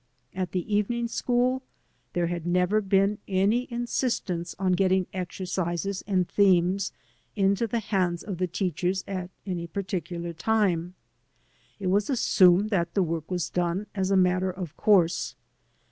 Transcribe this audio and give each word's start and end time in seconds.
At 0.33 0.51
the 0.51 0.75
evening 0.75 1.07
school 1.07 1.61
there 2.13 2.25
had 2.25 2.43
never 2.47 2.81
been 2.81 3.19
any 3.27 3.71
insistence 3.71 4.55
on 4.57 4.71
getting 4.71 5.05
exercises 5.13 6.03
and 6.07 6.27
themes 6.27 6.91
into 7.35 7.67
the 7.67 7.77
hands 7.77 8.23
of 8.23 8.39
the 8.39 8.47
teachers 8.47 9.03
at 9.07 9.29
any 9.45 9.67
particular 9.67 10.33
time. 10.33 10.95
It 11.79 11.85
was 11.91 12.09
assumed 12.09 12.71
that 12.71 12.95
the 12.95 13.03
work 13.03 13.29
was 13.29 13.51
done, 13.51 13.85
as 13.93 14.09
a 14.09 14.17
matter 14.17 14.49
of 14.49 14.75
course. 14.75 15.35